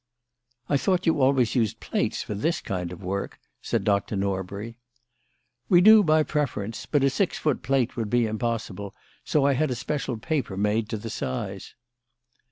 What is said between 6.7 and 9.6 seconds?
but a six foot plate would be impossible, so I